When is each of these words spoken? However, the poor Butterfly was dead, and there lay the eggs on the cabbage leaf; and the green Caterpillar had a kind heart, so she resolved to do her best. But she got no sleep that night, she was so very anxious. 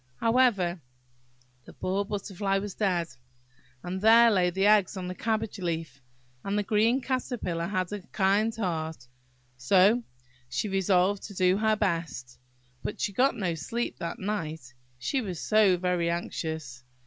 However, 0.19 0.81
the 1.65 1.73
poor 1.73 2.03
Butterfly 2.03 2.57
was 2.57 2.73
dead, 2.73 3.09
and 3.83 4.01
there 4.01 4.31
lay 4.31 4.49
the 4.49 4.65
eggs 4.65 4.97
on 4.97 5.07
the 5.07 5.13
cabbage 5.13 5.59
leaf; 5.59 6.01
and 6.43 6.57
the 6.57 6.63
green 6.63 7.01
Caterpillar 7.01 7.67
had 7.67 7.93
a 7.93 8.01
kind 8.07 8.55
heart, 8.55 9.05
so 9.57 10.01
she 10.49 10.67
resolved 10.67 11.21
to 11.27 11.35
do 11.35 11.55
her 11.57 11.75
best. 11.75 12.39
But 12.81 12.99
she 12.99 13.13
got 13.13 13.35
no 13.37 13.53
sleep 13.53 13.99
that 13.99 14.17
night, 14.17 14.73
she 14.97 15.21
was 15.21 15.39
so 15.39 15.77
very 15.77 16.09
anxious. 16.09 16.83